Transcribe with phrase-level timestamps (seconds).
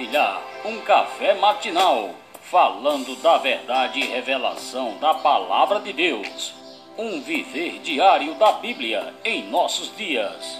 [0.00, 6.54] Compartilhar um café matinal, falando da verdade e revelação da Palavra de Deus.
[6.96, 10.58] Um viver diário da Bíblia em nossos dias.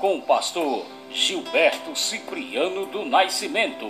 [0.00, 3.86] Com o pastor Gilberto Cipriano do Nascimento.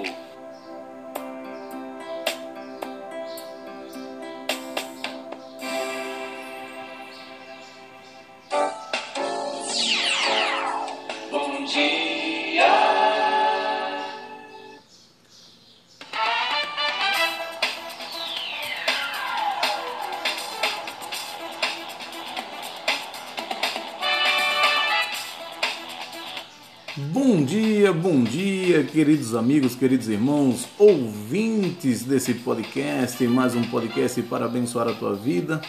[28.93, 35.62] Queridos amigos, queridos irmãos, ouvintes desse podcast, mais um podcast para abençoar a tua vida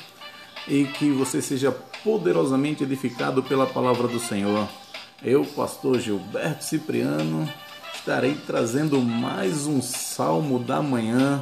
[0.67, 1.71] e que você seja
[2.03, 4.67] poderosamente edificado pela palavra do Senhor.
[5.23, 7.47] Eu, pastor Gilberto Cipriano,
[7.95, 11.41] estarei trazendo mais um salmo da manhã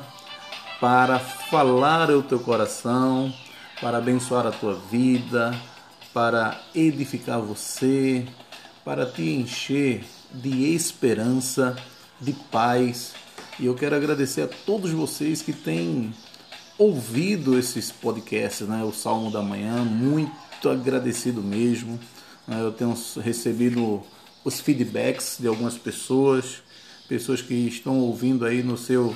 [0.80, 3.34] para falar ao teu coração,
[3.82, 5.52] para abençoar a tua vida,
[6.14, 8.24] para edificar você,
[8.86, 11.76] para te encher de esperança,
[12.20, 13.14] de paz.
[13.60, 16.14] E eu quero agradecer a todos vocês que têm
[16.78, 18.84] ouvido esses podcasts, né?
[18.84, 22.00] O Salmo da Manhã, muito agradecido mesmo.
[22.48, 22.62] né?
[22.62, 24.02] Eu tenho recebido
[24.44, 26.64] os feedbacks de algumas pessoas,
[27.08, 29.16] pessoas que estão ouvindo aí no seu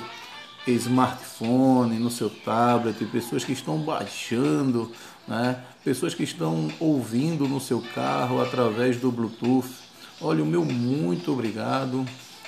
[0.66, 4.90] smartphone, no seu tablet, pessoas que estão baixando,
[5.26, 5.62] né?
[5.84, 9.85] pessoas que estão ouvindo no seu carro através do Bluetooth.
[10.20, 12.06] Olha, o meu muito obrigado.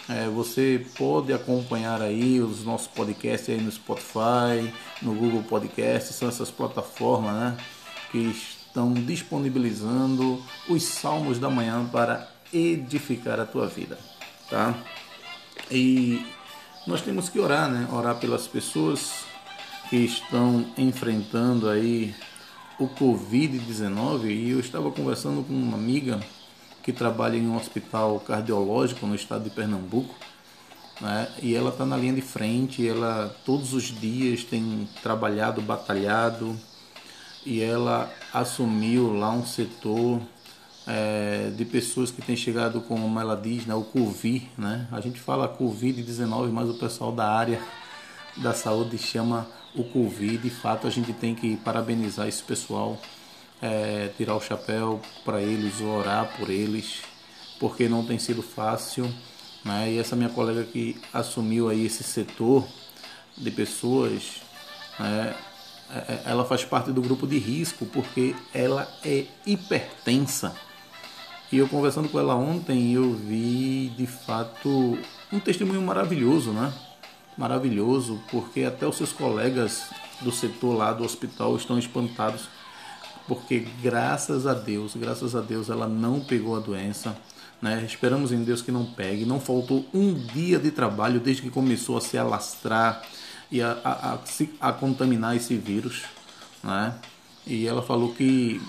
[0.08, 6.28] É, você pode acompanhar aí os nossos podcasts aí no Spotify, no Google Podcast, são
[6.28, 7.56] essas plataformas né,
[8.10, 13.98] que estão disponibilizando os salmos da manhã para edificar a tua vida,
[14.48, 14.74] tá?
[15.70, 16.26] E
[16.86, 17.86] nós temos que orar, né?
[17.92, 19.24] Orar pelas pessoas
[19.90, 22.14] que estão enfrentando aí
[22.78, 26.18] o Covid-19 e eu estava conversando com uma amiga
[26.88, 30.14] que trabalha em um hospital cardiológico no estado de Pernambuco,
[30.98, 31.28] né?
[31.42, 36.58] E ela está na linha de frente, ela todos os dias tem trabalhado, batalhado
[37.44, 40.18] e ela assumiu lá um setor
[40.86, 44.88] é, de pessoas que têm chegado, como ela diz, né, o Covid, né?
[44.90, 47.60] A gente fala Covid-19, mas o pessoal da área
[48.38, 50.38] da saúde chama o Covid.
[50.38, 52.98] De fato, a gente tem que parabenizar esse pessoal,
[53.60, 57.02] é, tirar o chapéu para eles, orar por eles,
[57.58, 59.12] porque não tem sido fácil.
[59.64, 59.92] Né?
[59.92, 62.66] E essa minha colega que assumiu aí esse setor
[63.36, 64.40] de pessoas,
[64.98, 65.34] né,
[65.90, 70.54] é, ela faz parte do grupo de risco, porque ela é hipertensa.
[71.50, 74.98] E eu conversando com ela ontem, eu vi de fato
[75.32, 76.72] um testemunho maravilhoso, né?
[77.38, 79.84] Maravilhoso, porque até os seus colegas
[80.20, 82.48] do setor lá do hospital estão espantados,
[83.28, 87.14] porque graças a Deus, graças a Deus ela não pegou a doença,
[87.60, 87.84] né?
[87.84, 89.26] Esperamos em Deus que não pegue.
[89.26, 93.02] Não faltou um dia de trabalho desde que começou a se alastrar
[93.50, 94.18] e a, a, a,
[94.68, 96.04] a contaminar esse vírus,
[96.64, 96.94] né?
[97.46, 98.60] E ela falou que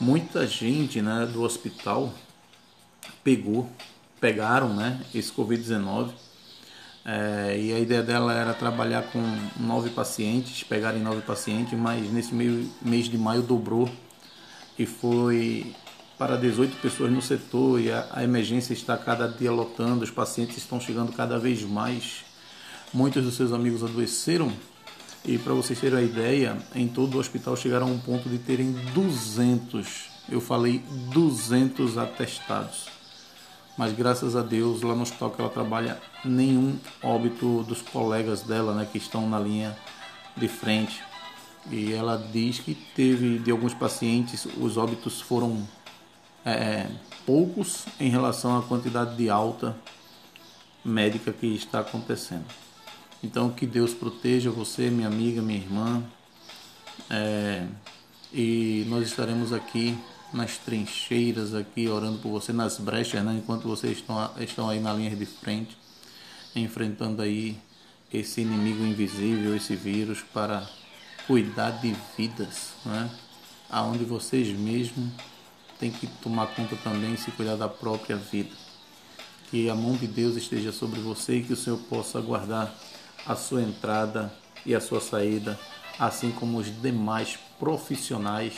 [0.00, 2.12] muita gente, né, do hospital
[3.22, 3.70] pegou,
[4.20, 6.10] pegaram, né, esse Covid-19.
[7.06, 9.20] É, e a ideia dela era trabalhar com
[9.60, 13.90] nove pacientes, pegarem nove pacientes, mas nesse meio, mês de maio dobrou
[14.78, 15.74] e foi
[16.16, 20.56] para 18 pessoas no setor e a, a emergência está cada dia lotando, os pacientes
[20.56, 22.24] estão chegando cada vez mais.
[22.92, 24.50] Muitos dos seus amigos adoeceram
[25.26, 28.38] e para vocês terem uma ideia, em todo o hospital chegaram a um ponto de
[28.38, 30.82] terem 200, eu falei
[31.12, 32.93] 200 atestados.
[33.76, 38.74] Mas graças a Deus, lá no hospital que ela trabalha, nenhum óbito dos colegas dela,
[38.74, 39.76] né, que estão na linha
[40.36, 41.02] de frente.
[41.70, 45.66] E ela diz que teve de alguns pacientes, os óbitos foram
[46.44, 46.86] é,
[47.26, 49.76] poucos em relação à quantidade de alta
[50.84, 52.44] médica que está acontecendo.
[53.22, 56.04] Então que Deus proteja você, minha amiga, minha irmã.
[57.08, 57.66] É,
[58.32, 59.98] e nós estaremos aqui
[60.34, 63.36] nas trincheiras, aqui orando por você, nas brechas, né?
[63.38, 65.78] enquanto vocês estão, estão aí na linha de frente,
[66.56, 67.56] enfrentando aí
[68.12, 70.68] esse inimigo invisível, esse vírus, para
[71.28, 73.08] cuidar de vidas, né?
[73.70, 75.10] aonde vocês mesmos
[75.78, 78.54] têm que tomar conta também se cuidar da própria vida.
[79.50, 82.74] Que a mão de Deus esteja sobre você e que o Senhor possa guardar
[83.24, 84.34] a sua entrada
[84.66, 85.58] e a sua saída,
[85.98, 88.54] assim como os demais profissionais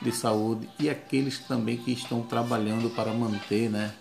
[0.00, 3.92] de saúde e aqueles também que estão trabalhando para manter né,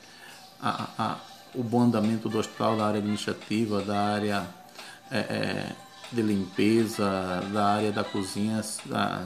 [0.61, 1.17] a, a,
[1.53, 4.47] o bom andamento do hospital, da área administrativa, da área
[5.11, 5.75] é, é,
[6.11, 9.25] de limpeza, da área da cozinha, da,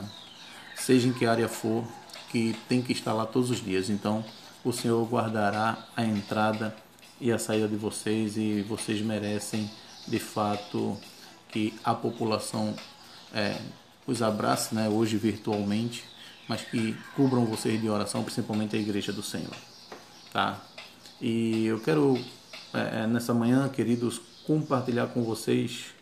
[0.76, 1.86] seja em que área for,
[2.30, 3.90] que tem que estar lá todos os dias.
[3.90, 4.24] Então,
[4.64, 6.76] o Senhor guardará a entrada
[7.22, 9.70] e a saída de vocês e vocês merecem,
[10.08, 10.98] de fato,
[11.50, 12.74] que a população
[13.34, 13.58] é,
[14.08, 16.04] os abrace, né, hoje virtualmente,
[16.48, 19.56] mas que cubram vocês de oração, principalmente a Igreja do Senhor.
[20.32, 20.62] Tá?
[21.22, 22.18] E eu quero,
[22.74, 25.94] é, é nessa manhã, queridos, compartilhar com vocês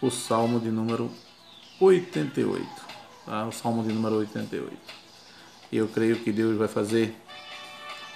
[0.00, 1.10] o Salmo de número
[1.80, 2.66] 88.
[3.24, 3.46] Tá?
[3.46, 4.76] O Salmo de número 88.
[5.70, 7.16] E eu creio que Deus vai fazer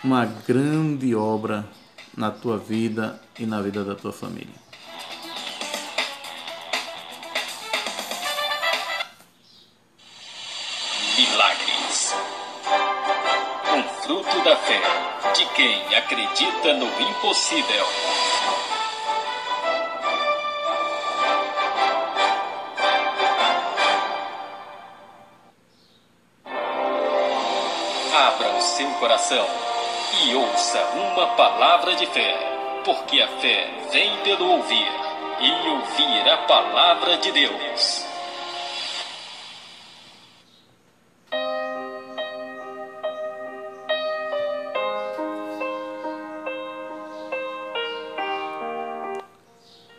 [0.05, 1.67] uma grande obra
[2.17, 4.66] na tua vida e na vida da tua família.
[15.37, 17.87] De quem acredita no impossível.
[28.15, 29.47] Abra o seu coração
[30.23, 32.35] e ouça uma palavra de fé,
[32.83, 34.89] porque a fé vem pelo ouvir
[35.41, 38.16] e ouvir a palavra de Deus.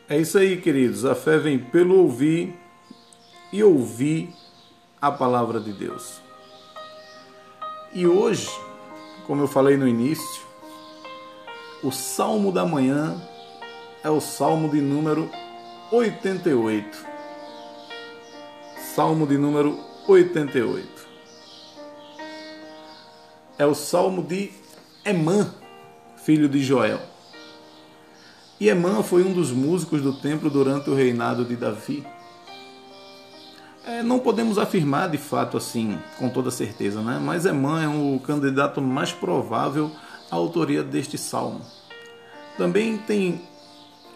[0.09, 1.03] É isso aí, queridos.
[1.03, 2.57] A fé vem pelo ouvir
[3.51, 4.33] e ouvir
[5.01, 6.21] a palavra de Deus.
[7.93, 8.49] E hoje,
[9.25, 10.45] como eu falei no início,
[11.83, 13.21] o salmo da manhã
[14.01, 15.29] é o salmo de número
[15.91, 17.05] 88.
[18.95, 19.77] Salmo de número
[20.07, 20.87] 88.
[23.59, 24.51] É o salmo de
[25.03, 25.53] Emã,
[26.23, 27.16] filho de Joel.
[28.59, 32.03] E Emã foi um dos músicos do templo durante o reinado de Davi.
[33.85, 37.21] É, não podemos afirmar de fato assim, com toda certeza, né?
[37.23, 39.91] mas Emã é o candidato mais provável
[40.31, 41.61] à autoria deste salmo.
[42.57, 43.39] Também tem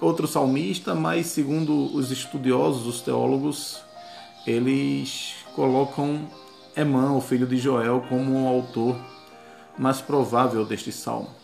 [0.02, 3.84] outro salmista, mas segundo os estudiosos, os teólogos,
[4.48, 6.28] eles colocam
[6.76, 8.98] Emã, o filho de Joel, como o autor
[9.78, 11.41] mais provável deste salmo.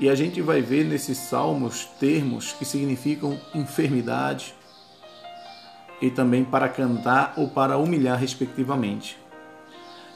[0.00, 4.54] E a gente vai ver nesses salmos termos que significam enfermidade
[6.00, 9.18] e também para cantar ou para humilhar, respectivamente.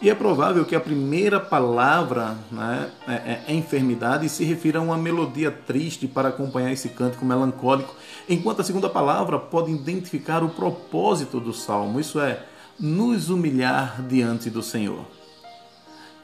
[0.00, 4.82] E é provável que a primeira palavra, né, é, é, é enfermidade, se refira a
[4.82, 7.94] uma melodia triste para acompanhar esse cântico melancólico,
[8.28, 12.44] enquanto a segunda palavra pode identificar o propósito do salmo, isso é,
[12.80, 15.04] nos humilhar diante do Senhor.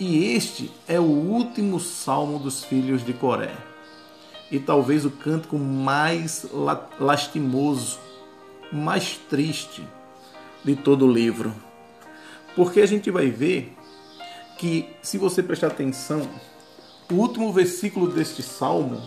[0.01, 3.53] E este é o último salmo dos filhos de Coré.
[4.49, 6.47] E talvez o cântico mais
[7.01, 7.99] lastimoso,
[8.73, 9.83] mais triste
[10.65, 11.53] de todo o livro.
[12.55, 13.77] Porque a gente vai ver
[14.57, 16.29] que, se você prestar atenção,
[17.11, 19.03] o último versículo deste salmo,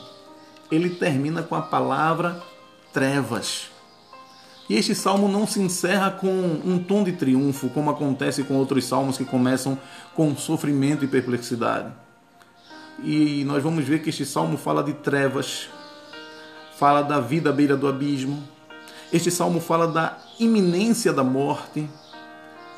[0.69, 2.43] ele termina com a palavra
[2.91, 3.70] trevas.
[4.71, 8.85] E este salmo não se encerra com um tom de triunfo, como acontece com outros
[8.85, 9.77] salmos que começam
[10.15, 11.91] com sofrimento e perplexidade.
[13.03, 15.67] E nós vamos ver que este salmo fala de trevas,
[16.77, 18.41] fala da vida à beira do abismo.
[19.11, 21.85] Este salmo fala da iminência da morte,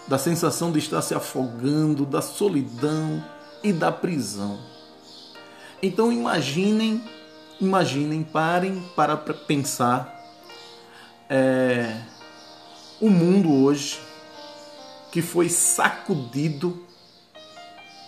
[0.07, 3.23] da sensação de estar se afogando, da solidão
[3.63, 4.57] e da prisão.
[5.79, 7.03] Então imaginem,
[7.61, 10.22] imaginem, parem para pensar
[11.29, 12.01] é,
[12.99, 13.99] o mundo hoje
[15.11, 16.83] que foi sacudido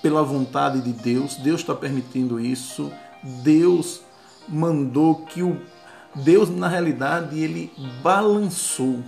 [0.02, 2.92] pela vontade de Deus, Deus está permitindo isso,
[3.24, 4.02] Deus
[4.48, 5.60] mandou que o
[6.16, 9.04] Deus na realidade ele balançou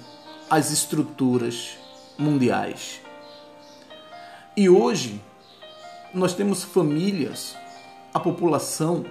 [0.50, 1.78] as estruturas
[2.18, 3.00] mundiais.
[4.56, 5.22] E hoje
[6.14, 7.56] nós temos famílias,
[8.14, 9.06] a população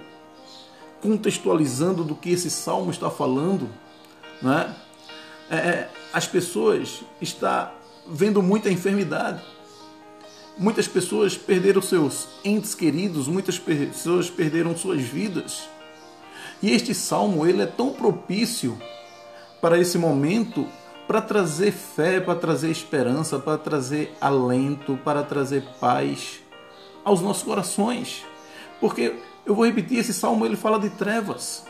[1.01, 3.69] contextualizando do que esse salmo está falando,
[4.41, 4.75] né?
[5.49, 7.69] É, é as pessoas estão
[8.07, 9.41] vendo muita enfermidade.
[10.57, 15.69] Muitas pessoas perderam seus entes queridos, muitas pessoas perderam suas vidas.
[16.61, 18.77] E este salmo ele é tão propício
[19.61, 20.67] para esse momento,
[21.07, 26.39] para trazer fé, para trazer esperança, para trazer alento, para trazer paz
[27.05, 28.25] aos nossos corações.
[28.79, 29.13] Porque
[29.45, 31.65] eu vou repetir, esse salmo ele fala de trevas.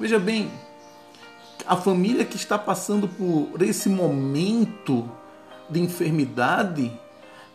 [0.00, 0.50] Veja bem,
[1.66, 5.10] a família que está passando por esse momento
[5.68, 6.92] de enfermidade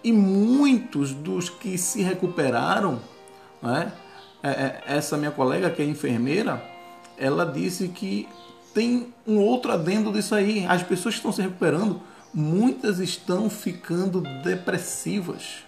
[0.04, 3.00] e muitos dos que se recuperaram
[3.62, 3.92] né,
[4.42, 6.64] é, é, essa minha colega que é enfermeira,
[7.18, 8.28] ela disse que
[8.74, 10.66] tem um outro adendo disso aí.
[10.68, 12.02] As pessoas que estão se recuperando,
[12.34, 15.64] muitas estão ficando depressivas.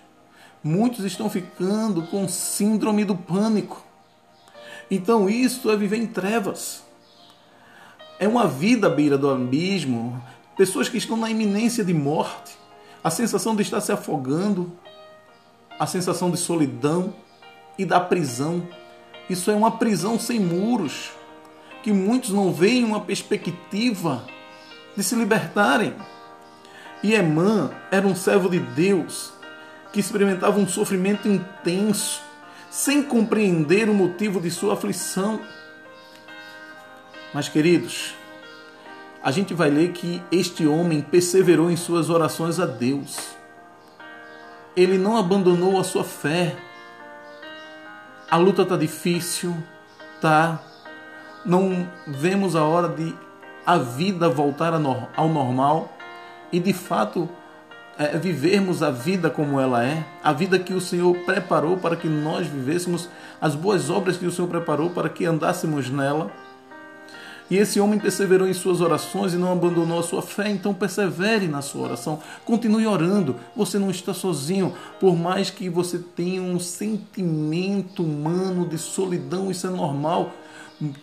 [0.63, 3.83] Muitos estão ficando com síndrome do pânico.
[4.91, 6.83] Então isso é viver em trevas.
[8.19, 10.21] É uma vida à beira do abismo.
[10.57, 12.57] Pessoas que estão na iminência de morte.
[13.01, 14.71] A sensação de estar se afogando.
[15.79, 17.13] A sensação de solidão
[17.77, 18.67] e da prisão.
[19.29, 21.11] Isso é uma prisão sem muros.
[21.81, 24.25] Que muitos não veem uma perspectiva
[24.97, 25.95] de se libertarem.
[27.01, 29.31] E Emã era um servo de Deus
[29.93, 32.21] que experimentava um sofrimento intenso,
[32.69, 35.39] sem compreender o motivo de sua aflição.
[37.33, 38.15] Mas, queridos,
[39.21, 43.35] a gente vai ler que este homem perseverou em suas orações a Deus.
[44.75, 46.55] Ele não abandonou a sua fé.
[48.29, 49.55] A luta está difícil,
[50.21, 50.59] tá?
[51.45, 53.15] Não vemos a hora de
[53.65, 55.95] a vida voltar ao normal
[56.51, 57.29] e de fato
[57.99, 62.07] é, vivermos a vida como ela é, a vida que o Senhor preparou para que
[62.07, 63.09] nós vivêssemos,
[63.41, 66.31] as boas obras que o Senhor preparou para que andássemos nela.
[67.49, 71.47] E esse homem perseverou em suas orações e não abandonou a sua fé, então persevere
[71.47, 73.35] na sua oração, continue orando.
[73.55, 79.65] Você não está sozinho, por mais que você tenha um sentimento humano de solidão, isso
[79.65, 80.31] é normal.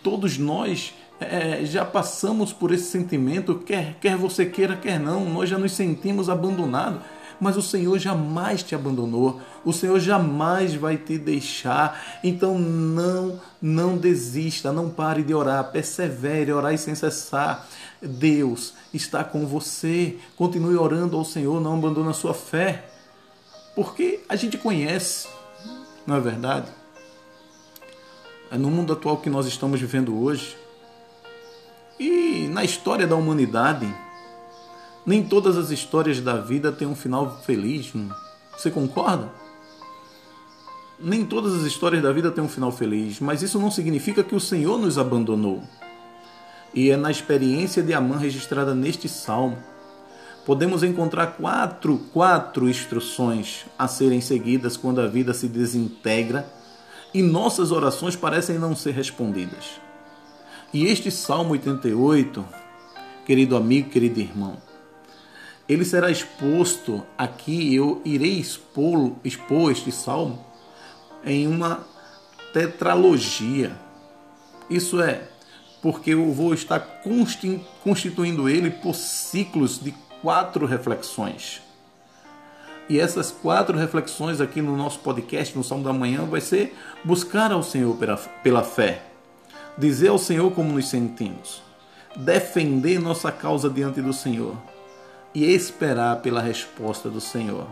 [0.01, 5.49] Todos nós é, já passamos por esse sentimento, quer, quer você queira, quer não, nós
[5.49, 7.01] já nos sentimos abandonados.
[7.39, 12.19] Mas o Senhor jamais te abandonou, o Senhor jamais vai te deixar.
[12.23, 17.67] Então não, não desista, não pare de orar, persevere, orar sem cessar.
[18.01, 20.17] Deus está com você.
[20.35, 22.89] Continue orando ao Senhor, não abandone a sua fé.
[23.75, 25.27] Porque a gente conhece,
[26.05, 26.71] não é verdade?
[28.49, 30.57] É no mundo atual que nós estamos vivendo hoje,
[31.99, 33.87] e na história da humanidade,
[35.07, 37.93] nem todas as histórias da vida têm um final feliz.
[38.51, 39.31] Você concorda?
[40.99, 44.35] Nem todas as histórias da vida têm um final feliz, mas isso não significa que
[44.35, 45.63] o Senhor nos abandonou.
[46.73, 49.57] E é na experiência de Amã registrada neste salmo,
[50.45, 56.51] podemos encontrar quatro, quatro instruções a serem seguidas quando a vida se desintegra
[57.13, 59.79] e nossas orações parecem não ser respondidas.
[60.73, 62.45] E este Salmo 88,
[63.25, 64.66] querido amigo, querido irmão,
[65.67, 70.45] ele será exposto aqui, eu irei expor, expor este salmo
[71.25, 71.85] em uma
[72.53, 73.75] tetralogia.
[74.69, 75.27] Isso é,
[75.81, 76.79] porque eu vou estar
[77.83, 81.61] constituindo ele por ciclos de quatro reflexões.
[82.89, 87.51] E essas quatro reflexões aqui no nosso podcast, no Salmo da Manhã, vai ser buscar
[87.51, 89.03] ao Senhor pela, pela fé
[89.77, 91.61] dizer ao Senhor como nos sentimos,
[92.15, 94.55] defender nossa causa diante do Senhor
[95.37, 97.67] e esperar pela resposta do Senhor.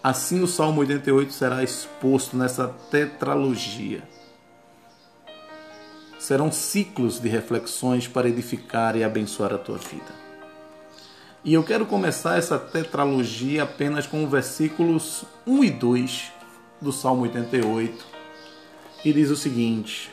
[0.00, 4.04] Assim o Salmo 88 será exposto nessa tetralogia.
[6.16, 10.14] Serão ciclos de reflexões para edificar e abençoar a tua vida.
[11.42, 16.32] E eu quero começar essa tetralogia apenas com os versículos 1 e 2
[16.80, 18.04] do Salmo 88.
[19.04, 20.08] E diz o seguinte: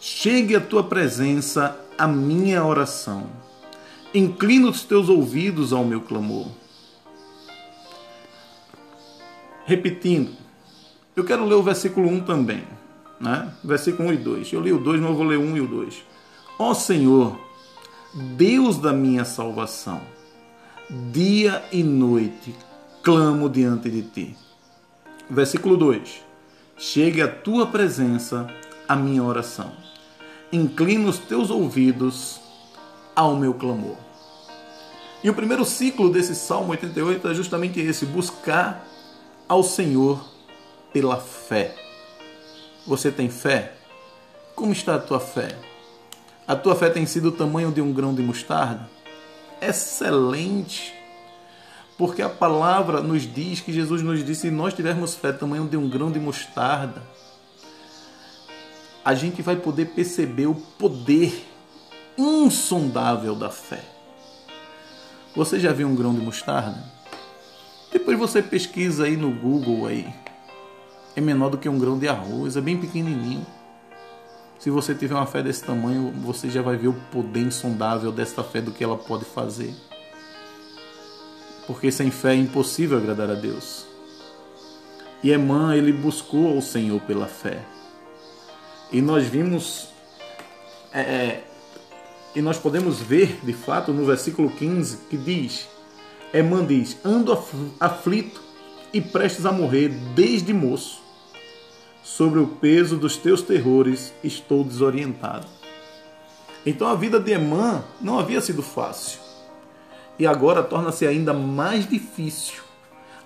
[0.00, 3.47] Chegue à tua presença a minha oração.
[4.14, 6.48] Inclina os teus ouvidos ao meu clamor.
[9.64, 10.32] Repetindo,
[11.14, 12.64] eu quero ler o versículo 1 também.
[13.20, 13.52] Né?
[13.62, 14.52] Versículo 1 e 2.
[14.52, 16.02] Eu li o 2, mas eu vou ler o 1 e o 2.
[16.58, 17.38] Ó Senhor,
[18.36, 20.00] Deus da minha salvação,
[21.12, 22.54] dia e noite
[23.02, 24.36] clamo diante de ti.
[25.28, 26.22] Versículo 2.
[26.76, 28.46] Chegue à tua presença
[28.88, 29.72] a minha oração
[30.52, 32.40] inclina os teus ouvidos
[33.18, 33.96] ao meu clamor.
[35.24, 38.86] E o primeiro ciclo desse Salmo 88 é justamente esse: buscar
[39.48, 40.24] ao Senhor
[40.92, 41.74] pela fé.
[42.86, 43.74] Você tem fé?
[44.54, 45.58] Como está a tua fé?
[46.46, 48.88] A tua fé tem sido o tamanho de um grão de mostarda?
[49.60, 50.94] Excelente!
[51.98, 55.76] Porque a palavra nos diz que Jesus nos disse: se nós tivermos fé tamanho de
[55.76, 57.02] um grão de mostarda,
[59.04, 61.47] a gente vai poder perceber o poder
[62.18, 63.82] insondável da fé.
[65.36, 66.82] Você já viu um grão de mostarda?
[67.92, 70.12] Depois você pesquisa aí no Google aí.
[71.14, 73.46] É menor do que um grão de arroz, é bem pequenininho.
[74.58, 78.42] Se você tiver uma fé desse tamanho, você já vai ver o poder insondável desta
[78.42, 79.72] fé do que ela pode fazer.
[81.66, 83.86] Porque sem fé é impossível agradar a Deus.
[85.22, 87.64] E Emã, ele buscou ao Senhor pela fé.
[88.90, 89.88] E nós vimos,
[90.92, 91.47] é, é
[92.34, 95.68] e nós podemos ver, de fato, no versículo 15, que diz:
[96.32, 97.36] Emã diz: Ando
[97.80, 98.42] aflito
[98.92, 101.02] e prestes a morrer desde moço.
[102.02, 105.46] Sobre o peso dos teus terrores estou desorientado.
[106.64, 109.20] Então a vida de Emã não havia sido fácil.
[110.18, 112.62] E agora torna-se ainda mais difícil,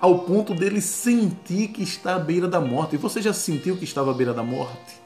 [0.00, 2.96] ao ponto dele sentir que está à beira da morte.
[2.96, 5.00] E você já sentiu que estava à beira da morte?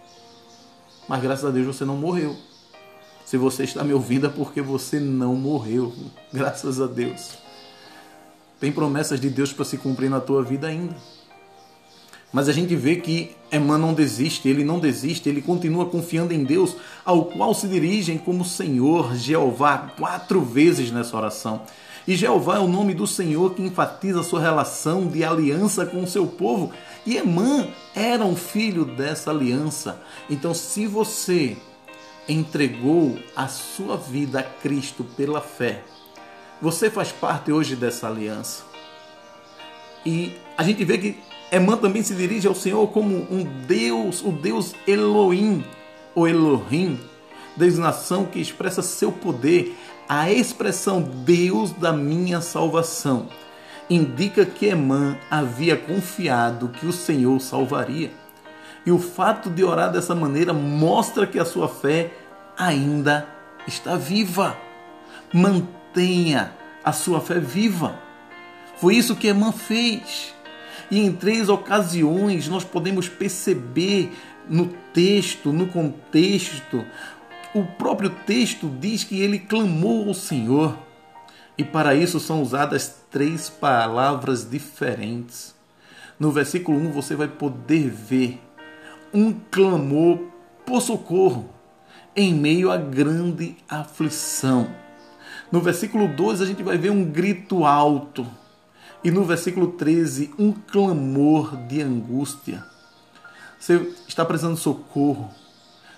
[1.09, 2.37] Mas graças a Deus você não morreu.
[3.27, 5.93] Se você está me ouvindo é porque você não morreu.
[6.33, 7.37] Graças a Deus.
[8.61, 10.95] Tem promessas de Deus para se cumprir na tua vida ainda.
[12.33, 16.45] Mas a gente vê que Emã não desiste, ele não desiste, ele continua confiando em
[16.45, 21.63] Deus, ao qual se dirigem como Senhor Jeová quatro vezes nessa oração.
[22.07, 26.07] E Jeová é o nome do Senhor que enfatiza sua relação de aliança com o
[26.07, 26.73] seu povo.
[27.05, 30.01] E Emã era um filho dessa aliança.
[30.31, 31.57] Então, se você
[32.29, 35.83] entregou a sua vida a Cristo pela fé,
[36.61, 38.65] você faz parte hoje dessa aliança.
[40.05, 41.19] E a gente vê que
[41.51, 45.65] Emã também se dirige ao Senhor como um Deus, o Deus Elohim,
[46.15, 46.99] ou Elohim,
[47.57, 49.77] designação que expressa seu poder,
[50.09, 53.29] a expressão Deus da minha salvação.
[53.89, 58.11] Indica que Emã havia confiado que o Senhor salvaria.
[58.87, 62.13] E o fato de orar dessa maneira mostra que a sua fé
[62.57, 63.27] ainda
[63.67, 64.57] está viva.
[65.35, 66.53] Mantenha
[66.85, 67.99] a sua fé viva.
[68.77, 70.33] Foi isso que Emã fez.
[70.89, 74.13] E em três ocasiões nós podemos perceber
[74.49, 76.85] no texto, no contexto,
[77.55, 80.77] o próprio texto diz que ele clamou ao Senhor.
[81.59, 85.55] E para isso são usadas três palavras diferentes.
[86.21, 88.46] No versículo 1 você vai poder ver
[89.13, 90.19] um clamor
[90.65, 91.49] por socorro
[92.15, 94.69] em meio à grande aflição.
[95.53, 98.27] No versículo 2 a gente vai ver um grito alto.
[99.05, 102.65] E no versículo 13, um clamor de angústia.
[103.59, 105.31] Você está precisando de socorro.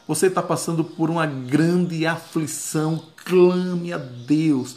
[0.06, 3.02] Você está passando por uma grande aflição.
[3.24, 4.76] Clame a Deus.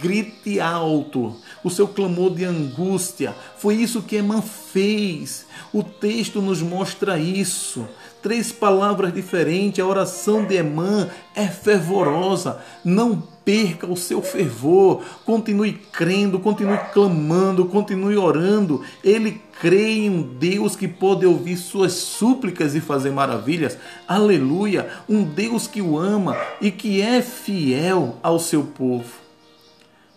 [0.00, 3.34] Grite alto o seu clamor de angústia.
[3.56, 5.46] Foi isso que Emã fez.
[5.72, 7.86] O texto nos mostra isso
[8.22, 9.80] três palavras diferentes.
[9.80, 12.60] A oração de Emã é fervorosa.
[12.84, 15.02] Não perca o seu fervor.
[15.26, 18.82] Continue crendo, continue clamando, continue orando.
[19.02, 23.76] Ele crê em um Deus que pode ouvir suas súplicas e fazer maravilhas.
[24.06, 24.88] Aleluia!
[25.08, 29.21] Um Deus que o ama e que é fiel ao seu povo.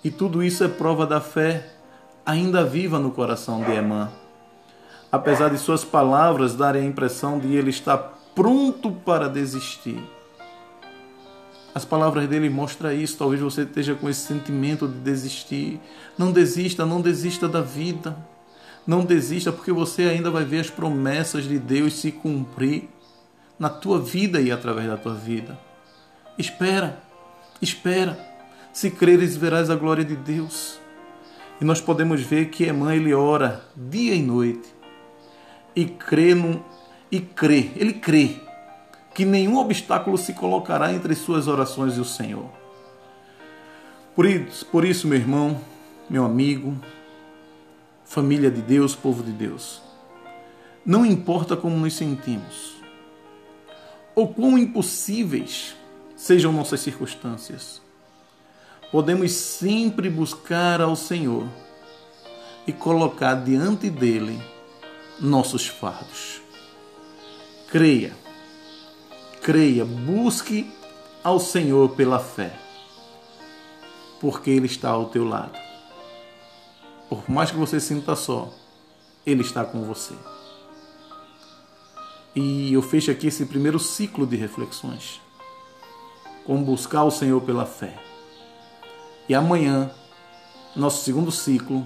[0.05, 1.67] E tudo isso é prova da fé
[2.25, 4.09] ainda viva no coração de Emã
[5.15, 7.97] apesar de suas palavras darem a impressão de ele estar
[8.35, 10.03] pronto para desistir.
[11.73, 13.17] As palavras dele mostram isso.
[13.17, 15.79] Talvez você esteja com esse sentimento de desistir.
[16.17, 18.15] Não desista, não desista da vida.
[18.85, 22.89] Não desista, porque você ainda vai ver as promessas de Deus se cumprir
[23.57, 25.57] na tua vida e através da tua vida.
[26.37, 27.01] Espera,
[27.61, 28.34] espera.
[28.75, 30.77] Se creres, verás a glória de Deus.
[31.61, 34.67] E nós podemos ver que Emã ele ora dia e noite
[35.73, 36.61] e crê num,
[37.09, 38.35] e crê, ele crê
[39.13, 42.49] que nenhum obstáculo se colocará entre suas orações e o Senhor.
[44.13, 45.61] Por isso, por isso, meu irmão,
[46.09, 46.77] meu amigo,
[48.03, 49.81] família de Deus, povo de Deus,
[50.85, 52.75] não importa como nos sentimos,
[54.13, 55.77] ou quão impossíveis
[56.13, 57.84] sejam nossas circunstâncias,
[58.95, 61.45] podemos sempre buscar ao Senhor
[62.65, 64.41] e colocar diante dele
[65.19, 66.41] nossos fardos.
[67.67, 68.15] Creia,
[69.41, 70.73] creia, busque
[71.21, 72.57] ao Senhor pela fé,
[74.21, 75.59] porque Ele está ao teu lado.
[77.09, 78.49] Por mais que você sinta só,
[79.25, 80.13] Ele está com você.
[82.33, 85.19] E eu fecho aqui esse primeiro ciclo de reflexões
[86.45, 88.14] com buscar o Senhor pela fé.
[89.27, 89.89] E amanhã,
[90.75, 91.85] nosso segundo ciclo,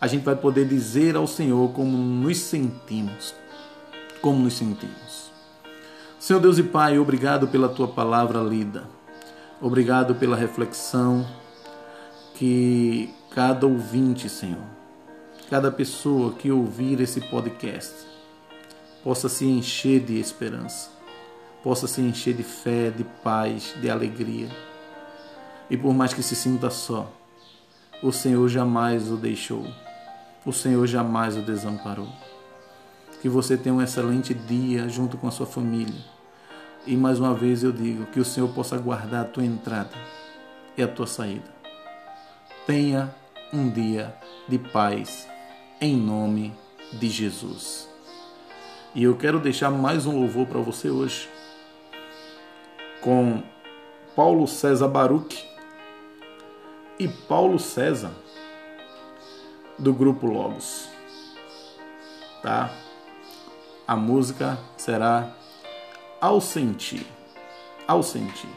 [0.00, 3.34] a gente vai poder dizer ao Senhor como nos sentimos.
[4.20, 5.30] Como nos sentimos.
[6.18, 8.84] Senhor Deus e Pai, obrigado pela tua palavra lida.
[9.60, 11.26] Obrigado pela reflexão
[12.34, 14.64] que cada ouvinte, Senhor,
[15.50, 17.94] cada pessoa que ouvir esse podcast
[19.02, 20.90] possa se encher de esperança,
[21.62, 24.48] possa se encher de fé, de paz, de alegria.
[25.70, 27.10] E por mais que se sinta só,
[28.02, 29.64] o Senhor jamais o deixou
[30.44, 32.08] o Senhor jamais o desamparou.
[33.22, 36.04] Que você tenha um excelente dia junto com a sua família.
[36.86, 39.96] E mais uma vez eu digo que o Senhor possa guardar a tua entrada
[40.76, 41.48] e a tua saída.
[42.66, 43.14] Tenha
[43.52, 44.14] um dia
[44.46, 45.26] de paz
[45.80, 46.52] em nome
[46.92, 47.88] de Jesus.
[48.94, 51.28] E eu quero deixar mais um louvor para você hoje
[53.00, 53.42] com
[54.14, 55.42] Paulo César Baruch
[56.98, 58.12] e Paulo César
[59.78, 60.88] do grupo Logos.
[62.42, 62.70] Tá?
[63.86, 65.32] A música será
[66.20, 67.06] Ao Sentir.
[67.86, 68.48] Ao Sentir.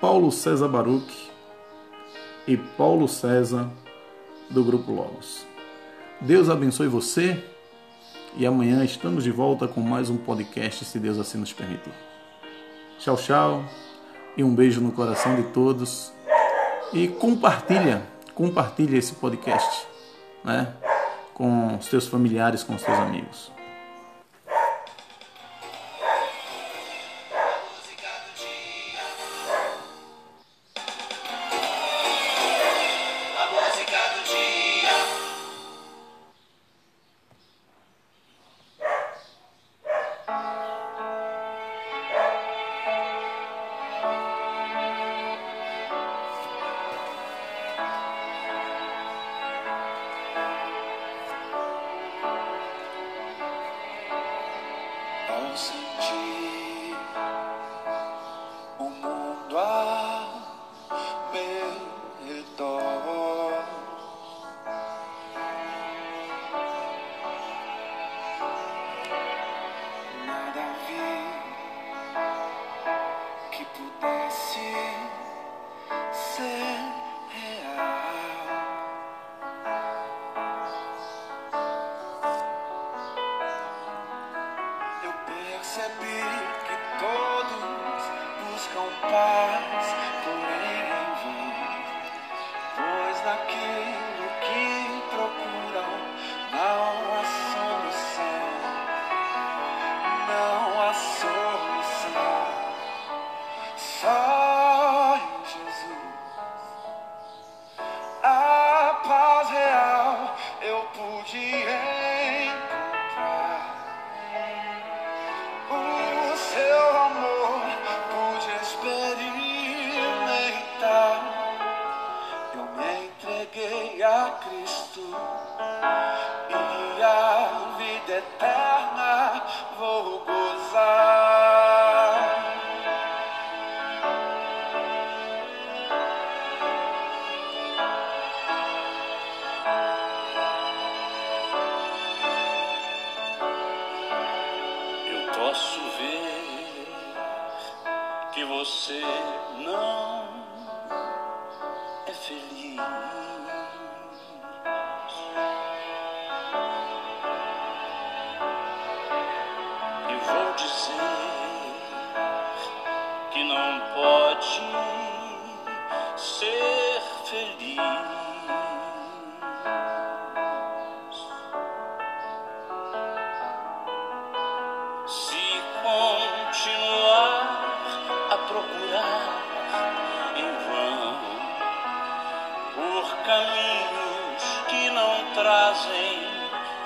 [0.00, 1.30] Paulo César Baruch
[2.46, 3.70] e Paulo César
[4.50, 5.46] do grupo Logos.
[6.20, 7.42] Deus abençoe você
[8.36, 11.92] e amanhã estamos de volta com mais um podcast, se Deus assim nos permitir.
[12.98, 13.64] Tchau, tchau
[14.36, 16.13] e um beijo no coração de todos
[16.94, 18.02] e compartilha,
[18.34, 19.86] compartilha esse podcast,
[20.44, 20.72] né,
[21.34, 23.53] com os teus familiares, com os teus amigos.
[85.64, 86.04] Você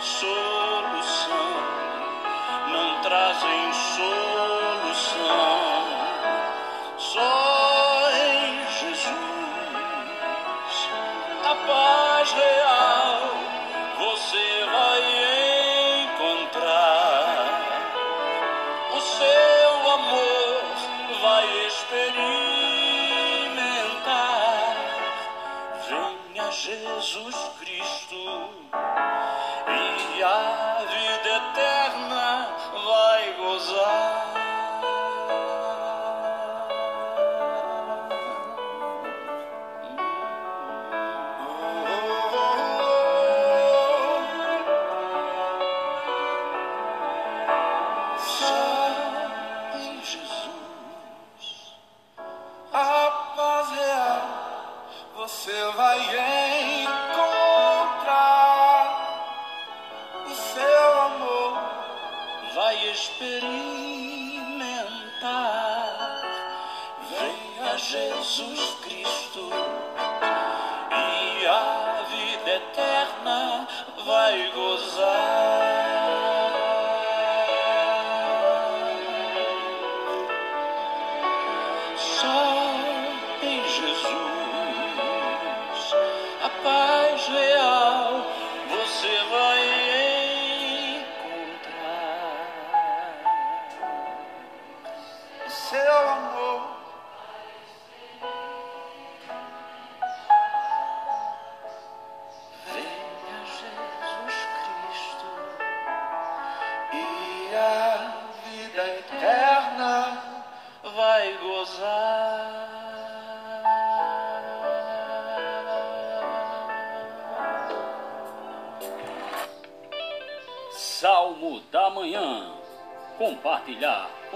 [0.00, 1.50] solução,
[2.72, 3.67] não trazem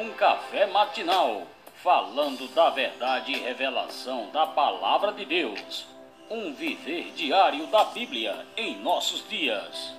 [0.02, 5.86] um café matinal, falando da verdade e revelação da Palavra de Deus.
[6.28, 9.94] Um viver diário da Bíblia em nossos dias.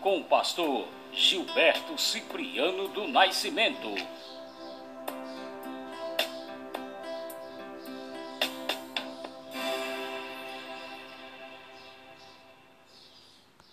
[0.00, 3.94] Com o pastor Gilberto Cipriano do Nascimento.